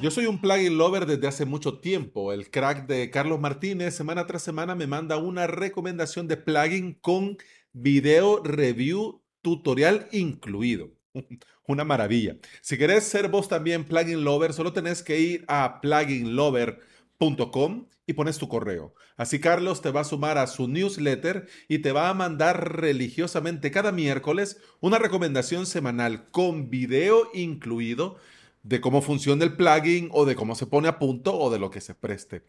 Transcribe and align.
Yo 0.00 0.10
soy 0.10 0.24
un 0.24 0.40
plugin 0.40 0.78
lover 0.78 1.04
desde 1.04 1.26
hace 1.26 1.44
mucho 1.44 1.78
tiempo. 1.78 2.32
El 2.32 2.50
crack 2.50 2.86
de 2.86 3.10
Carlos 3.10 3.38
Martínez 3.38 3.94
semana 3.94 4.26
tras 4.26 4.42
semana 4.42 4.74
me 4.74 4.86
manda 4.86 5.18
una 5.18 5.46
recomendación 5.46 6.26
de 6.26 6.38
plugin 6.38 6.94
con 6.94 7.36
video 7.74 8.42
review 8.42 9.22
tutorial 9.42 10.08
incluido. 10.10 10.88
Una 11.66 11.84
maravilla. 11.84 12.38
Si 12.62 12.78
querés 12.78 13.04
ser 13.04 13.28
vos 13.28 13.48
también 13.48 13.84
plugin 13.84 14.24
lover, 14.24 14.54
solo 14.54 14.72
tenés 14.72 15.02
que 15.02 15.20
ir 15.20 15.44
a 15.48 15.82
pluginlover.com 15.82 17.86
y 18.06 18.12
pones 18.14 18.38
tu 18.38 18.48
correo. 18.48 18.94
Así 19.18 19.38
Carlos 19.38 19.82
te 19.82 19.90
va 19.90 20.00
a 20.00 20.04
sumar 20.04 20.38
a 20.38 20.46
su 20.46 20.66
newsletter 20.66 21.46
y 21.68 21.80
te 21.80 21.92
va 21.92 22.08
a 22.08 22.14
mandar 22.14 22.80
religiosamente 22.80 23.70
cada 23.70 23.92
miércoles 23.92 24.62
una 24.80 24.98
recomendación 24.98 25.66
semanal 25.66 26.30
con 26.30 26.70
video 26.70 27.28
incluido 27.34 28.16
de 28.62 28.80
cómo 28.80 29.02
funciona 29.02 29.44
el 29.44 29.56
plugin 29.56 30.08
o 30.12 30.26
de 30.26 30.34
cómo 30.34 30.54
se 30.54 30.66
pone 30.66 30.88
a 30.88 30.98
punto 30.98 31.36
o 31.36 31.50
de 31.50 31.58
lo 31.58 31.70
que 31.70 31.80
se 31.80 31.94
preste. 31.94 32.42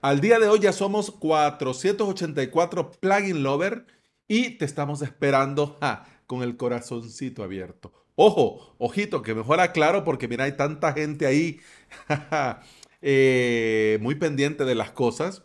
Al 0.00 0.20
día 0.20 0.38
de 0.38 0.48
hoy 0.48 0.60
ya 0.60 0.72
somos 0.72 1.10
484 1.10 2.92
plugin 2.92 3.42
lover 3.42 3.86
y 4.26 4.50
te 4.58 4.64
estamos 4.64 5.02
esperando 5.02 5.78
con 6.26 6.42
el 6.42 6.56
corazoncito 6.56 7.42
abierto. 7.42 7.92
Ojo, 8.14 8.74
ojito, 8.78 9.22
que 9.22 9.34
mejor 9.34 9.60
aclaro 9.60 10.04
porque 10.04 10.28
mira, 10.28 10.44
hay 10.44 10.56
tanta 10.56 10.92
gente 10.92 11.26
ahí 11.26 11.60
eh, 13.02 13.98
muy 14.00 14.16
pendiente 14.16 14.64
de 14.64 14.74
las 14.74 14.90
cosas. 14.90 15.42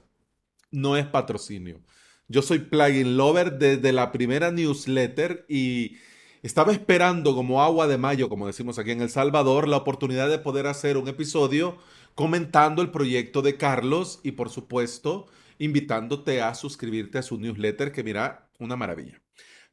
No 0.71 0.97
es 0.97 1.05
patrocinio. 1.05 1.81
Yo 2.27 2.41
soy 2.41 2.59
plugin 2.59 3.15
lover 3.17 3.59
desde 3.59 3.91
la 3.91 4.11
primera 4.11 4.51
newsletter 4.51 5.45
y 5.47 5.97
estaba 6.43 6.73
esperando 6.73 7.33
como 7.35 7.63
agua 7.63 7.87
de 7.87 7.97
mayo, 7.97 8.27
como 8.27 8.47
decimos 8.47 8.77
aquí 8.77 8.91
en 8.91 9.01
El 9.01 9.09
Salvador, 9.09 9.67
la 9.67 9.77
oportunidad 9.77 10.29
de 10.29 10.39
poder 10.39 10.67
hacer 10.67 10.97
un 10.97 11.07
episodio 11.07 11.77
comentando 12.15 12.81
el 12.81 12.91
proyecto 12.91 13.41
de 13.41 13.55
Carlos 13.55 14.19
y 14.23 14.33
por 14.33 14.49
supuesto 14.49 15.25
invitándote 15.57 16.41
a 16.41 16.53
suscribirte 16.53 17.17
a 17.17 17.21
su 17.23 17.39
newsletter 17.39 17.93
que 17.93 18.03
mira, 18.03 18.49
una 18.59 18.75
maravilla. 18.75 19.21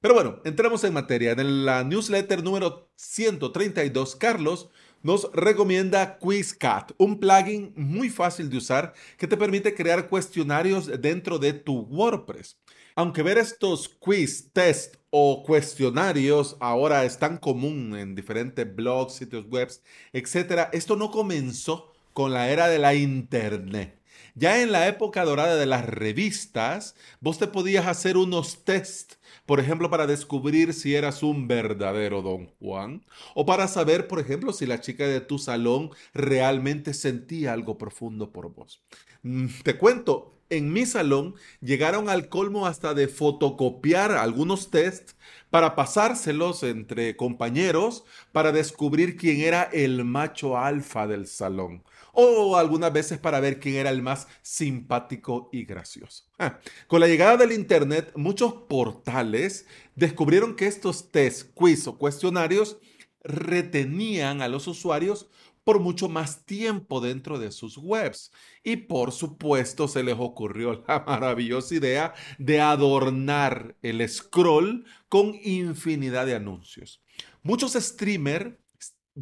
Pero 0.01 0.15
bueno, 0.15 0.41
entremos 0.45 0.85
en 0.85 0.95
materia. 0.95 1.33
En 1.33 1.67
la 1.67 1.83
newsletter 1.83 2.43
número 2.43 2.91
132, 2.95 4.15
Carlos 4.15 4.71
nos 5.03 5.29
recomienda 5.33 6.19
QuizCat, 6.19 6.93
un 6.99 7.19
plugin 7.19 7.73
muy 7.75 8.11
fácil 8.11 8.49
de 8.49 8.59
usar 8.59 8.95
que 9.19 9.27
te 9.27 9.37
permite 9.37 9.75
crear 9.75 10.09
cuestionarios 10.09 10.89
dentro 11.01 11.39
de 11.39 11.53
tu 11.53 11.81
WordPress. 11.81 12.61
Aunque 12.95 13.23
ver 13.23 13.39
estos 13.39 13.89
quiz, 13.89 14.53
test 14.53 15.00
o 15.11 15.43
cuestionarios 15.43 16.57
ahora 16.61 17.05
es 17.05 17.19
tan 17.19 17.37
común 17.37 17.97
en 17.97 18.15
diferentes 18.15 18.75
blogs, 18.75 19.15
sitios 19.15 19.47
web, 19.49 19.69
etc., 20.13 20.69
esto 20.73 20.97
no 20.97 21.11
comenzó 21.11 21.93
con 22.13 22.33
la 22.33 22.51
era 22.51 22.69
de 22.69 22.79
la 22.79 22.95
Internet. 22.95 24.01
Ya 24.35 24.63
en 24.63 24.71
la 24.73 24.87
época 24.87 25.25
dorada 25.25 25.57
de 25.57 25.67
las 25.67 25.85
revistas, 25.85 26.95
vos 27.21 27.39
te 27.39 27.47
podías 27.47 27.87
hacer 27.87 28.17
unos 28.17 28.65
test, 28.65 29.15
por 29.45 29.59
ejemplo, 29.59 29.91
para 29.91 30.07
descubrir 30.07 30.73
si 30.73 30.95
eras 30.95 31.23
un 31.23 31.49
verdadero 31.49 32.23
Don 32.23 32.47
Juan, 32.61 33.05
o 33.35 33.45
para 33.45 33.67
saber, 33.69 34.07
por 34.07 34.21
ejemplo, 34.21 34.53
si 34.53 34.67
la 34.67 34.81
chica 34.81 35.07
de 35.07 35.21
tu 35.21 35.39
salón 35.39 35.91
realmente 36.15 36.95
sentía 36.95 37.53
algo 37.53 37.77
profundo 37.77 38.33
por 38.33 38.55
vos. 38.55 38.83
Mm, 39.23 39.47
te 39.65 39.77
cuento, 39.77 40.40
en 40.51 40.73
mi 40.73 40.85
salón 40.85 41.35
llegaron 41.61 42.09
al 42.09 42.29
colmo 42.29 42.67
hasta 42.67 42.93
de 42.93 43.09
fotocopiar 43.09 44.13
algunos 44.13 44.71
tests 44.71 45.17
para 45.49 45.75
pasárselos 45.75 46.63
entre 46.63 47.17
compañeros 47.17 48.05
para 48.33 48.53
descubrir 48.53 49.17
quién 49.17 49.41
era 49.41 49.63
el 49.63 50.05
macho 50.05 50.59
alfa 50.59 51.07
del 51.07 51.27
salón 51.27 51.83
o 52.13 52.57
algunas 52.57 52.93
veces 52.93 53.19
para 53.19 53.41
ver 53.41 53.61
quién 53.61 53.77
era 53.77 53.91
el 53.91 54.03
más 54.03 54.27
simpático 54.43 55.49
y 55.53 55.65
gracioso. 55.65 56.25
Ah, 56.39 56.59
con 56.89 57.01
la 57.01 57.07
llegada 57.07 57.37
del 57.37 57.53
Internet, 57.53 58.13
muchos 58.17 58.53
portales 58.69 59.67
descubrieron 59.95 60.57
que 60.57 60.67
estos 60.67 61.11
test, 61.11 61.55
quiz 61.55 61.87
o 61.87 61.99
cuestionarios 61.99 62.79
retenían 63.23 64.43
a 64.43 64.49
los 64.49 64.67
usuarios 64.67 65.29
por 65.65 65.81
mucho 65.81 66.09
más 66.09 66.45
tiempo 66.45 67.01
dentro 67.01 67.39
de 67.39 67.53
sus 67.53 67.77
webs. 67.79 68.33
Y 68.63 68.77
por 68.77 69.13
supuesto 69.13 69.89
se 69.89 70.03
les 70.03 70.17
ocurrió 70.19 70.85
la 70.89 71.05
maravillosa 71.07 71.75
idea 71.75 72.15
de 72.39 72.61
adornar 72.61 73.77
el 73.83 74.07
scroll 74.09 74.85
con 75.09 75.35
infinidad 75.43 76.27
de 76.27 76.35
anuncios. 76.35 77.03
Muchos 77.43 77.73
streamers 77.75 78.55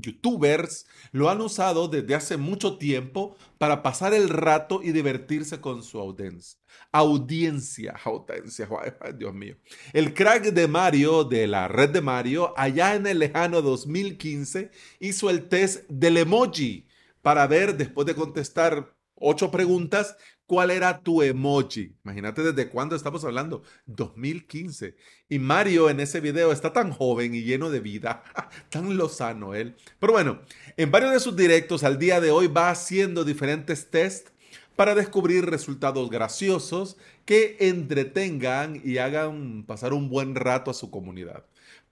youtubers 0.00 0.86
lo 1.12 1.30
han 1.30 1.40
usado 1.40 1.88
desde 1.88 2.14
hace 2.14 2.36
mucho 2.36 2.78
tiempo 2.78 3.36
para 3.58 3.82
pasar 3.82 4.14
el 4.14 4.28
rato 4.28 4.80
y 4.82 4.92
divertirse 4.92 5.60
con 5.60 5.82
su 5.82 5.98
audiencia. 5.98 6.58
Audiencia, 6.92 7.94
audiencia, 8.04 8.68
Dios 9.18 9.34
mío. 9.34 9.56
El 9.92 10.14
crack 10.14 10.44
de 10.52 10.68
Mario 10.68 11.24
de 11.24 11.46
la 11.46 11.68
red 11.68 11.90
de 11.90 12.00
Mario, 12.00 12.54
allá 12.56 12.94
en 12.94 13.06
el 13.06 13.18
lejano 13.18 13.62
2015, 13.62 14.70
hizo 15.00 15.30
el 15.30 15.48
test 15.48 15.88
del 15.88 16.16
emoji 16.16 16.86
para 17.22 17.46
ver, 17.46 17.76
después 17.76 18.06
de 18.06 18.14
contestar 18.14 18.94
ocho 19.14 19.50
preguntas, 19.50 20.16
cuál 20.48 20.70
era 20.70 21.02
tu 21.02 21.22
emoji. 21.22 21.94
Imagínate 22.04 22.42
desde 22.42 22.70
cuándo 22.70 22.96
estamos 22.96 23.22
hablando. 23.22 23.62
2015. 23.84 24.96
Y 25.28 25.38
Mario 25.38 25.90
en 25.90 26.00
ese 26.00 26.20
video 26.20 26.50
está 26.50 26.72
tan 26.72 26.90
joven 26.90 27.34
y 27.34 27.42
lleno 27.42 27.70
de 27.70 27.80
vida, 27.80 28.24
tan 28.70 28.96
lozano 28.96 29.54
él. 29.54 29.76
Pero 30.00 30.14
bueno, 30.14 30.40
en 30.78 30.90
varios 30.90 31.12
de 31.12 31.20
sus 31.20 31.36
directos 31.36 31.84
al 31.84 31.98
día 31.98 32.20
de 32.20 32.30
hoy 32.30 32.46
va 32.48 32.70
haciendo 32.70 33.24
diferentes 33.24 33.90
tests 33.90 34.32
para 34.74 34.94
descubrir 34.94 35.44
resultados 35.44 36.08
graciosos 36.08 36.96
que 37.26 37.58
entretengan 37.60 38.80
y 38.82 38.96
hagan 38.98 39.64
pasar 39.66 39.92
un 39.92 40.08
buen 40.08 40.34
rato 40.34 40.70
a 40.70 40.74
su 40.74 40.90
comunidad. 40.90 41.44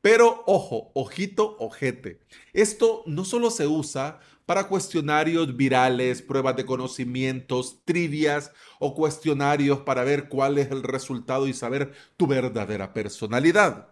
Pero 0.07 0.45
ojo, 0.47 0.93
ojito, 0.95 1.57
ojete. 1.59 2.21
Esto 2.53 3.03
no 3.07 3.25
solo 3.25 3.51
se 3.51 3.67
usa 3.67 4.21
para 4.47 4.69
cuestionarios 4.69 5.57
virales, 5.57 6.23
pruebas 6.23 6.55
de 6.55 6.65
conocimientos, 6.65 7.83
trivias 7.85 8.53
o 8.79 8.95
cuestionarios 8.95 9.81
para 9.81 10.05
ver 10.05 10.29
cuál 10.29 10.59
es 10.59 10.71
el 10.71 10.85
resultado 10.85 11.49
y 11.49 11.53
saber 11.55 11.93
tu 12.17 12.29
verdadera 12.29 12.93
personalidad. 12.93 13.89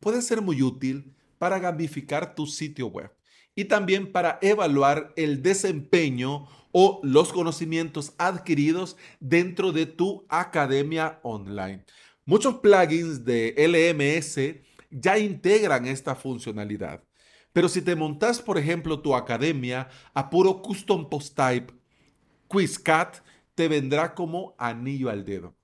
Puede 0.00 0.22
ser 0.22 0.42
muy 0.42 0.60
útil 0.60 1.14
para 1.38 1.60
gamificar 1.60 2.34
tu 2.34 2.48
sitio 2.48 2.88
web 2.88 3.12
y 3.54 3.66
también 3.66 4.10
para 4.10 4.40
evaluar 4.42 5.12
el 5.14 5.40
desempeño 5.40 6.48
o 6.72 6.98
los 7.04 7.32
conocimientos 7.32 8.12
adquiridos 8.18 8.96
dentro 9.20 9.70
de 9.70 9.86
tu 9.86 10.26
academia 10.28 11.20
online. 11.22 11.84
Muchos 12.24 12.56
plugins 12.56 13.24
de 13.24 13.54
LMS 13.56 14.66
ya 14.90 15.18
integran 15.18 15.86
esta 15.86 16.14
funcionalidad. 16.14 17.04
Pero 17.52 17.68
si 17.68 17.82
te 17.82 17.96
montas, 17.96 18.40
por 18.40 18.58
ejemplo, 18.58 19.00
tu 19.00 19.14
academia 19.14 19.88
a 20.14 20.30
puro 20.30 20.62
custom 20.62 21.08
post 21.08 21.36
type, 21.36 21.72
QuizCat 22.46 23.18
te 23.54 23.68
vendrá 23.68 24.14
como 24.14 24.54
anillo 24.58 25.10
al 25.10 25.24
dedo. 25.24 25.56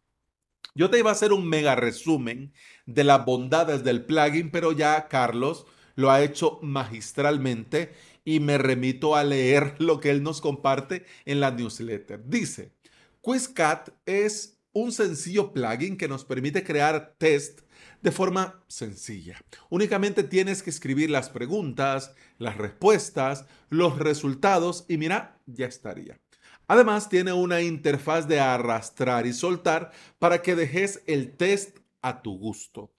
Yo 0.74 0.90
te 0.90 0.98
iba 0.98 1.10
a 1.10 1.12
hacer 1.12 1.32
un 1.32 1.48
mega 1.48 1.76
resumen 1.76 2.52
de 2.84 3.04
las 3.04 3.24
bondades 3.24 3.84
del 3.84 4.04
plugin, 4.04 4.50
pero 4.50 4.72
ya 4.72 5.06
Carlos 5.08 5.66
lo 5.94 6.10
ha 6.10 6.22
hecho 6.22 6.58
magistralmente 6.62 7.92
y 8.24 8.40
me 8.40 8.58
remito 8.58 9.14
a 9.14 9.22
leer 9.22 9.76
lo 9.78 10.00
que 10.00 10.10
él 10.10 10.22
nos 10.22 10.40
comparte 10.40 11.04
en 11.24 11.40
la 11.40 11.52
newsletter. 11.52 12.24
Dice, 12.26 12.72
QuizCat 13.20 13.90
es 14.04 14.58
un 14.72 14.90
sencillo 14.90 15.52
plugin 15.52 15.96
que 15.96 16.08
nos 16.08 16.24
permite 16.24 16.64
crear 16.64 17.14
test 17.18 17.60
de 18.02 18.10
forma 18.12 18.62
sencilla. 18.68 19.40
Únicamente 19.70 20.22
tienes 20.22 20.62
que 20.62 20.70
escribir 20.70 21.10
las 21.10 21.30
preguntas, 21.30 22.14
las 22.38 22.56
respuestas, 22.56 23.46
los 23.70 23.98
resultados 23.98 24.84
y 24.88 24.98
mira, 24.98 25.38
ya 25.46 25.66
estaría. 25.66 26.20
Además, 26.66 27.08
tiene 27.08 27.32
una 27.32 27.60
interfaz 27.60 28.26
de 28.26 28.40
arrastrar 28.40 29.26
y 29.26 29.32
soltar 29.32 29.92
para 30.18 30.40
que 30.40 30.54
dejes 30.54 31.02
el 31.06 31.36
test 31.36 31.78
a 32.00 32.22
tu 32.22 32.38
gusto. 32.38 32.94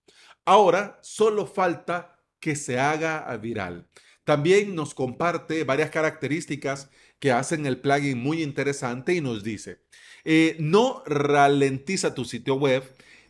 Ahora 0.45 0.99
solo 1.01 1.47
falta 1.47 2.19
que 2.39 2.55
se 2.55 2.79
haga 2.79 3.35
viral. 3.37 3.87
También 4.23 4.75
nos 4.75 4.93
comparte 4.93 5.63
varias 5.63 5.89
características 5.89 6.89
que 7.19 7.31
hacen 7.31 7.65
el 7.65 7.79
plugin 7.79 8.17
muy 8.17 8.43
interesante 8.43 9.13
y 9.13 9.21
nos 9.21 9.43
dice, 9.43 9.79
eh, 10.23 10.55
no 10.59 11.03
ralentiza 11.05 12.13
tu 12.13 12.25
sitio 12.25 12.55
web, 12.55 12.83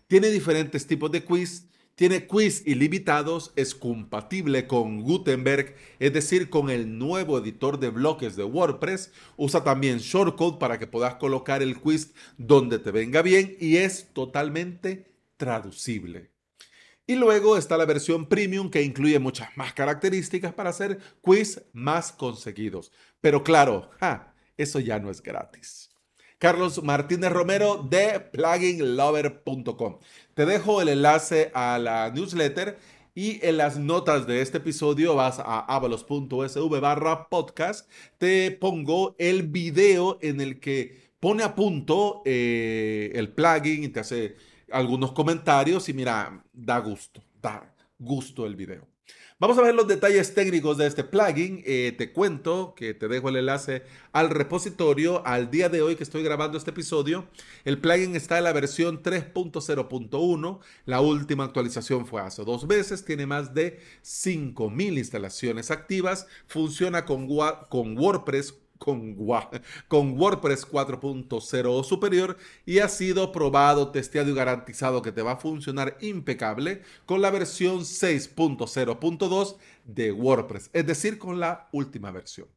tiene 0.08 0.30
diferentes 0.30 0.86
tipos 0.88 1.12
de 1.12 1.24
quiz, 1.24 1.68
tiene 1.96 2.28
quiz 2.28 2.62
ilimitados, 2.66 3.54
es 3.56 3.74
compatible 3.74 4.68
con 4.68 5.02
Gutenberg, 5.02 5.76
es 6.00 6.12
decir, 6.12 6.50
con 6.50 6.70
el 6.70 6.98
nuevo 6.98 7.40
editor 7.40 7.80
de 7.80 7.90
bloques 7.90 8.36
de 8.36 8.44
WordPress. 8.44 9.12
Usa 9.38 9.64
también 9.64 10.00
shortcode 10.00 10.60
para 10.60 10.78
que 10.78 10.88
puedas 10.88 11.16
colocar 11.16 11.64
el 11.64 11.80
quiz 11.80 12.14
donde 12.38 12.80
te 12.80 12.92
venga 12.92 13.22
bien 13.22 13.56
y 13.62 13.78
es 13.78 14.14
totalmente 14.14 15.12
traducible. 15.38 16.32
Y 17.08 17.16
luego 17.16 17.56
está 17.56 17.78
la 17.78 17.86
versión 17.86 18.28
premium 18.28 18.70
que 18.70 18.82
incluye 18.82 19.20
muchas 19.20 19.56
más 19.56 19.74
características 19.74 20.54
para 20.54 20.72
hacer 20.72 21.00
quiz 21.22 21.62
más 21.72 22.12
conseguidos. 22.12 22.92
Pero 23.22 23.44
claro, 23.44 23.92
eso 24.58 24.80
ya 24.80 25.00
no 25.00 25.10
es 25.10 25.22
gratis. 25.22 25.95
Carlos 26.46 26.84
Martínez 26.84 27.32
Romero 27.32 27.78
de 27.90 28.20
pluginlover.com. 28.20 29.98
Te 30.36 30.46
dejo 30.46 30.80
el 30.80 30.90
enlace 30.90 31.50
a 31.56 31.80
la 31.80 32.12
newsletter 32.12 32.78
y 33.16 33.44
en 33.44 33.58
las 33.58 33.80
notas 33.80 34.28
de 34.28 34.42
este 34.44 34.60
episodio 34.60 35.16
vas 35.16 35.40
a 35.40 35.62
avalos.sv 35.62 36.80
barra 36.80 37.30
podcast. 37.30 37.90
Te 38.20 38.52
pongo 38.52 39.16
el 39.18 39.48
video 39.48 40.20
en 40.22 40.40
el 40.40 40.60
que 40.60 41.16
pone 41.20 41.42
a 41.42 41.56
punto 41.56 42.22
eh, 42.26 43.12
el 43.16 43.34
plugin 43.34 43.86
y 43.86 43.88
te 43.88 44.02
hace 44.02 44.36
algunos 44.72 45.14
comentarios 45.14 45.90
y 45.90 45.96
mira, 45.96 46.46
da 46.54 46.78
gusto, 46.78 47.24
da 47.42 47.76
gusto 47.98 48.46
el 48.46 48.56
video. 48.56 48.95
Vamos 49.38 49.58
a 49.58 49.64
ver 49.64 49.76
los 49.76 49.90
detalles 49.90 50.34
técnicos 50.34 50.78
de 50.78 50.88
este 50.88 51.04
plugin. 51.04 51.62
Eh, 51.66 51.94
te 51.98 52.14
cuento 52.14 52.74
que 52.74 52.94
te 52.94 53.10
dejo 53.10 53.28
el 53.28 53.36
enlace 53.36 53.84
al 54.14 54.30
repositorio. 54.30 55.28
Al 55.28 55.52
día 55.52 55.68
de 55.68 55.82
hoy 55.82 55.98
que 55.98 56.04
estoy 56.04 56.24
grabando 56.24 56.58
este 56.58 56.72
episodio, 56.72 57.28
el 57.66 57.78
plugin 57.78 58.16
está 58.16 58.38
en 58.38 58.46
la 58.46 58.54
versión 58.54 59.04
3.0.1. 59.04 60.60
La 60.86 61.02
última 61.02 61.44
actualización 61.44 62.08
fue 62.08 62.22
hace 62.22 62.46
dos 62.46 62.66
meses. 62.66 63.04
Tiene 63.04 63.26
más 63.26 63.54
de 63.54 63.82
5.000 64.06 64.98
instalaciones 64.98 65.70
activas. 65.70 66.28
Funciona 66.48 67.04
con, 67.04 67.28
con 67.68 67.98
WordPress 67.98 68.54
con, 68.78 69.16
WordPress 69.18 70.68
4.0 70.68 71.66
o 71.68 71.84
superior 71.84 72.38
y 72.66 72.80
ha 72.80 72.90
sido 72.90 73.32
probado, 73.32 73.92
testeado 73.92 74.32
y 74.32 74.36
garantizado 74.36 75.02
que 75.02 75.12
te 75.12 75.22
va 75.22 75.34
a 75.34 75.38
funcionar 75.38 75.98
impecable 76.02 76.82
con 77.06 77.22
la 77.22 77.32
versión 77.32 77.80
6.0.2 77.82 79.58
de 79.86 80.12
WordPress, 80.12 80.70
es 80.74 80.86
decir, 80.86 81.18
con 81.18 81.40
la 81.40 81.68
última 81.72 82.12
versión. 82.12 82.48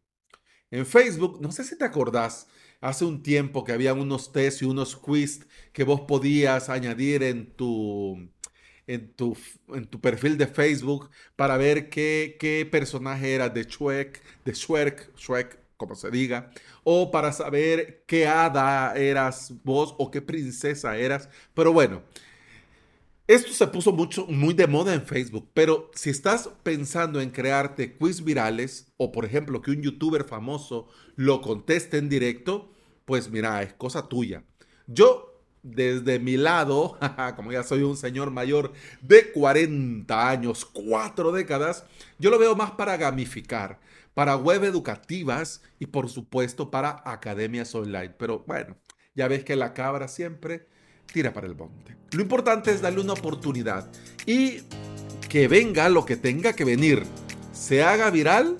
En 0.71 0.85
Facebook, 0.85 1.41
no 1.41 1.51
sé 1.51 1.65
si 1.65 1.79
te 1.79 1.85
acordás, 1.85 2.47
hace 2.81 3.05
un 3.05 3.23
tiempo 3.23 3.65
que 3.65 3.73
había 3.73 3.95
unos 3.95 4.33
tests 4.33 4.63
y 4.63 4.67
unos 4.67 4.97
quiz 4.97 5.47
que 5.73 5.85
vos 5.85 6.03
podías 6.03 6.69
añadir 6.69 7.23
en 7.23 7.47
tu, 7.53 8.29
en 8.87 9.13
tu, 9.15 9.37
en 9.69 9.87
tu 9.87 10.01
perfil 10.01 10.37
de 10.37 10.47
Facebook 10.47 11.11
para 11.37 11.57
ver 11.57 11.89
qué, 11.89 12.37
qué 12.39 12.69
personaje 12.71 13.35
era 13.35 13.49
de 13.49 13.65
Shrek, 13.65 14.23
de 14.45 14.53
Shrek, 14.53 15.17
Shrek 15.17 15.68
como 15.79 15.95
se 15.95 16.11
diga, 16.11 16.51
o 16.85 17.11
para 17.11 17.33
saber 17.33 18.05
qué 18.07 18.27
hada 18.27 18.95
eras 18.95 19.55
vos 19.65 19.95
o 19.97 20.11
qué 20.11 20.21
princesa 20.21 20.99
eras. 20.99 21.31
Pero 21.55 21.73
bueno, 21.73 22.03
esto 23.27 23.53
se 23.53 23.67
puso 23.69 23.93
mucho, 23.93 24.27
muy 24.27 24.55
de 24.55 24.67
moda 24.67 24.93
en 24.93 25.07
Facebook, 25.07 25.49
pero 25.55 25.91
si 25.95 26.11
estás 26.11 26.51
pensando 26.63 27.21
en 27.21 27.31
crearte 27.31 27.97
quiz 27.97 28.25
virales 28.25 28.93
o 28.97 29.13
por 29.13 29.25
ejemplo 29.25 29.63
que 29.63 29.71
un 29.71 29.83
youtuber 29.83 30.25
famoso 30.25 30.89
lo 31.15 31.41
conteste 31.41 31.99
en 31.99 32.09
directo, 32.09 32.73
pues 33.05 33.31
mira, 33.31 33.63
es 33.63 33.73
cosa 33.75 34.09
tuya. 34.09 34.45
Yo 34.87 35.28
desde 35.63 36.19
mi 36.19 36.37
lado, 36.37 36.99
como 37.37 37.53
ya 37.53 37.63
soy 37.63 37.83
un 37.83 37.97
señor 37.97 38.31
mayor 38.31 38.73
de 39.01 39.33
40 39.33 40.29
años, 40.29 40.65
cuatro 40.65 41.33
décadas, 41.33 41.85
yo 42.19 42.31
lo 42.31 42.39
veo 42.39 42.57
más 42.57 42.73
para 42.73 42.97
gamificar 42.97 43.79
para 44.19 44.35
web 44.35 44.65
educativas 44.65 45.63
y 45.79 45.87
por 45.87 46.09
supuesto 46.09 46.73
para 46.73 47.03
academias 47.05 47.73
online. 47.77 48.13
Pero 48.19 48.43
bueno, 48.49 48.77
ya 49.15 49.29
ves 49.29 49.45
que 49.45 49.55
la 49.55 49.75
cabra 49.75 50.09
siempre 50.09 50.67
tira 51.13 51.33
para 51.33 51.47
el 51.47 51.55
monte. 51.55 51.97
Lo 52.11 52.21
importante 52.21 52.73
es 52.73 52.81
darle 52.81 53.01
una 53.01 53.13
oportunidad 53.13 53.89
y 54.27 54.63
que 55.29 55.47
venga 55.47 55.89
lo 55.89 56.05
que 56.05 56.17
tenga 56.17 56.55
que 56.55 56.65
venir, 56.65 57.05
se 57.53 57.85
haga 57.85 58.11
viral 58.11 58.57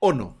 o 0.00 0.12
no. 0.12 0.39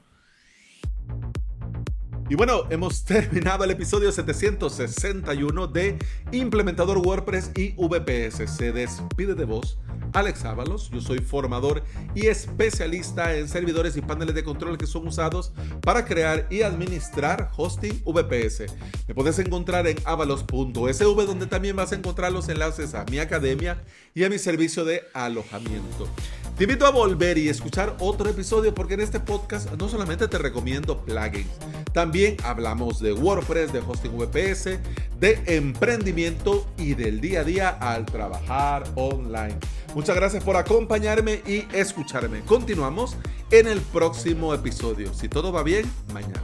Y 2.30 2.36
bueno, 2.36 2.62
hemos 2.70 3.04
terminado 3.04 3.64
el 3.64 3.72
episodio 3.72 4.12
761 4.12 5.66
de 5.66 5.98
Implementador 6.30 6.98
WordPress 6.98 7.50
y 7.56 7.72
VPS. 7.72 8.48
Se 8.48 8.70
despide 8.70 9.34
de 9.34 9.44
vos 9.44 9.78
Alex 10.12 10.44
Ábalos, 10.44 10.90
yo 10.90 11.00
soy 11.00 11.18
formador 11.18 11.82
y 12.14 12.26
especialista 12.26 13.34
en 13.36 13.48
servidores 13.48 13.96
y 13.96 14.00
paneles 14.00 14.34
de 14.34 14.44
control 14.44 14.78
que 14.78 14.86
son 14.86 15.08
usados 15.08 15.52
para 15.82 16.04
crear 16.04 16.46
y 16.50 16.62
administrar 16.62 17.50
hosting 17.56 18.02
VPS. 18.04 18.74
Me 19.08 19.14
puedes 19.14 19.38
encontrar 19.40 19.88
en 19.88 19.96
avalos.sv 20.04 21.26
donde 21.26 21.46
también 21.46 21.74
vas 21.74 21.90
a 21.90 21.96
encontrar 21.96 22.32
los 22.32 22.48
enlaces 22.48 22.94
a 22.94 23.04
mi 23.06 23.18
academia 23.18 23.82
y 24.14 24.22
a 24.22 24.30
mi 24.30 24.38
servicio 24.38 24.84
de 24.84 25.02
alojamiento. 25.14 26.08
Te 26.56 26.64
invito 26.64 26.86
a 26.86 26.90
volver 26.90 27.38
y 27.38 27.48
escuchar 27.48 27.96
otro 28.00 28.28
episodio 28.28 28.74
porque 28.74 28.94
en 28.94 29.00
este 29.00 29.18
podcast 29.18 29.72
no 29.72 29.88
solamente 29.88 30.28
te 30.28 30.36
recomiendo 30.36 31.02
plugins, 31.04 31.48
también 31.92 32.36
hablamos 32.44 33.00
de 33.00 33.12
WordPress, 33.12 33.72
de 33.72 33.80
hosting 33.80 34.16
VPS, 34.16 34.78
de 35.18 35.42
emprendimiento 35.46 36.66
y 36.76 36.94
del 36.94 37.20
día 37.20 37.40
a 37.40 37.44
día 37.44 37.68
al 37.68 38.06
trabajar 38.06 38.84
online. 38.94 39.56
Muchas 39.94 40.16
gracias 40.16 40.44
por 40.44 40.56
acompañarme 40.56 41.42
y 41.46 41.66
escucharme. 41.72 42.40
Continuamos 42.42 43.16
en 43.50 43.66
el 43.66 43.80
próximo 43.80 44.54
episodio. 44.54 45.12
Si 45.12 45.28
todo 45.28 45.52
va 45.52 45.62
bien, 45.62 45.90
mañana. 46.12 46.40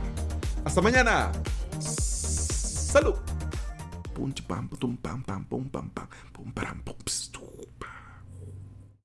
Hasta 0.64 0.82
mañana. 0.82 1.30
Salud. 1.78 3.14